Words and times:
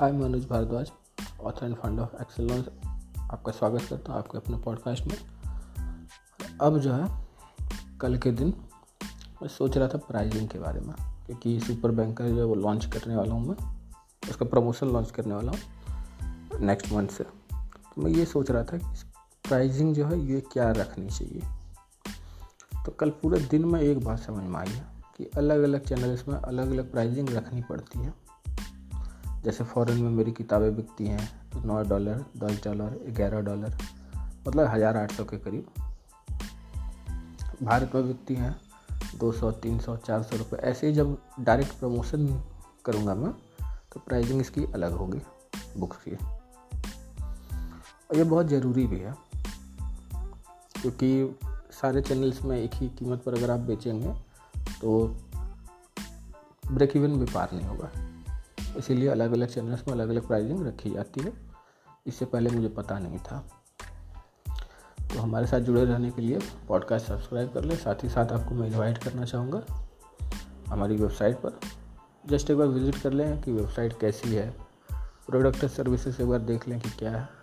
I 0.00 0.12
Manoj 0.12 0.46
Bharadwaj 0.48 0.90
author 1.40 1.66
and 1.66 1.74
founder 1.76 2.00
of 2.00 2.14
excellence 2.20 2.66
आपका 3.32 3.52
स्वागत 3.52 3.82
करता 3.90 4.12
हूँ 4.12 4.18
आपके 4.18 4.38
अपने 4.38 4.56
पॉडकास्ट 4.56 5.06
में। 5.06 5.16
अब 6.60 6.78
जो 6.78 6.92
है, 6.92 7.08
कल 8.00 8.16
के 8.16 8.30
दिन 8.32 8.54
मैं 9.42 9.48
सोच 9.48 9.76
रहा 9.76 9.88
था 9.88 9.98
प्राइजिंग 9.98 10.48
के 10.48 10.58
बारे 10.58 10.80
में, 10.80 10.94
क्योंकि 11.26 11.60
सुपर 11.60 11.90
बैंकर 11.90 12.28
जो 12.28 12.36
है 12.36 12.44
वो 12.44 12.54
लॉन्च 12.54 12.84
करने 12.84 13.16
वाला 13.16 13.34
हूँ 13.34 13.48
मैं। 13.48 13.56
उसका 14.30 14.46
प्रमोशन 14.46 14.86
लॉन्च 14.86 15.10
करने 15.10 15.34
वाला 15.34 15.52
हूँ 15.52 16.60
नेक्स्ट 16.60 16.92
मंथ 16.92 17.08
से। 17.08 17.24
तो 17.24 18.02
मैं 18.02 18.10
ये 18.10 18.24
सोच 18.24 18.50
रहा 18.50 18.62
था 18.62 18.78
कि 18.78 19.04
प्राइजिंग 19.48 19.94
जो 19.94 20.06
है, 20.06 20.20
ये 20.20 20.40
क्या 20.52 20.70
रखनी 20.70 21.08
चाहिए? 21.08 21.42
तो 22.86 22.92
कल 22.92 23.10
पूरे 23.10 23.40
दिन 23.40 23.64
में 23.64 23.80
एक 23.80 24.04
बात 24.04 24.18
समझ 24.18 24.44
में 24.44 24.58
आई 24.58 24.68
है 24.68 24.86
कि 25.16 25.30
अलग 25.36 25.62
अलग 25.62 25.84
चैनल्स 25.84 26.28
में 26.28 26.34
अलग 26.34 26.70
अलग 26.70 26.90
प्राइजिंग 26.92 27.28
रखनी 27.28 27.62
पड़ती 27.62 27.98
है। 27.98 28.29
जैसे 29.44 29.64
फ़ॉरेन 29.64 30.02
में 30.02 30.10
मेरी 30.10 30.32
किताबें 30.32 30.74
बिकती 30.76 31.06
हैं, 31.06 31.28
नौ 31.56 31.82
डॉलर 31.84 32.24
दस 32.38 32.60
डॉलर 32.64 32.98
ग्यारह 33.10 33.40
डॉलर 33.40 33.76
मतलब 34.46 34.66
हज़ार 34.66 34.96
आठ 34.96 35.12
सौ 35.12 35.24
के 35.24 35.36
करीब। 35.38 35.66
भारत 37.62 37.94
में 37.94 38.06
बिकती 38.06 38.34
हैं 38.34 38.54
दो 39.18 39.30
सौ, 39.32 39.50
तीन 39.52 39.78
सौ, 39.78 39.96
चार 39.98 40.22
सौ 40.22 40.36
रुपये 40.36 40.60
ऐसे 40.60 40.86
ही 40.86 40.92
जब 40.92 41.16
डायरेक्ट 41.40 41.72
प्रमोशन 41.78 42.26
करूँगा 42.84 43.14
मैं 43.14 43.32
तो 43.92 44.00
प्राइजिंग 44.00 44.40
इसकी 44.40 44.64
अलग 44.64 44.92
होगी 44.92 45.20
बुक्स 45.78 45.96
की। 46.04 46.16
और 48.10 48.16
ये 48.16 48.24
बहुत 48.24 48.46
ज़रूरी 48.48 48.86
भी 48.86 48.98
है, 48.98 49.14
क्योंकि 50.74 51.38
सारे 51.72 52.00
चैनल्स 52.02 52.42
में 52.44 52.56
एक 52.58 52.74
ही 52.74 52.88
कीमत 52.90 53.22
पर 53.26 53.34
अगर 53.34 53.50
आप 53.50 53.60
बेचेंगे 53.62 54.14
तो 54.80 55.06
ब्रेक 56.66 56.96
इवन 56.96 57.18
भी 57.18 57.32
पार 57.32 57.52
नहीं 57.52 57.66
होगा। 57.66 57.90
इसीलिए 58.76 59.08
अलग 59.08 59.32
अलग 59.32 59.48
चैनल्स 59.48 59.88
में 59.88 59.94
अलग 59.94 60.08
अलग 60.08 60.26
प्राइजिंग 60.26 60.66
रखी 60.66 60.90
जाती 60.90 61.20
है। 61.20 61.32
इससे 62.06 62.24
पहले 62.24 62.50
मुझे 62.50 62.68
पता 62.68 62.98
नहीं 62.98 63.18
था। 63.18 63.48
तो 65.00 65.20
हमारे 65.20 65.46
साथ 65.46 65.60
जुड़े 65.60 65.84
रहने 65.84 66.10
के 66.10 66.22
लिए 66.22 66.38
पॉडकास्ट 66.68 67.06
सब्सक्राइब 67.06 67.52
कर 67.52 67.64
लें। 67.64 67.76
साथ 67.76 67.94
ही 67.94 68.08
साथ 68.08 68.26
आपको 68.26 68.54
मैं 68.54 68.68
इन्वाइट 68.68 68.98
करना 68.98 69.24
चाहूँगा 69.24 69.88
हमारी 70.68 70.96
वेबसाइट 70.96 71.36
पर। 71.36 71.60
जस्ट 72.26 72.50
एक 72.50 72.56
बार 72.56 72.66
विज़िट 72.66 73.02
कर 73.02 73.12
लें 73.12 73.42
कि 73.42 73.52
वेबसाइट 73.52 74.00
कैसी 74.00 74.34
है। 74.34 74.56
प्रोडक्ट 75.26 75.64
सर्विसेज़ 75.64 76.22
एक 76.22 76.28
बार 76.28 76.38
देख 76.38 76.68
लें 76.68 76.80
कि 76.80 76.90
क्या 76.90 77.10
है। 77.10 77.39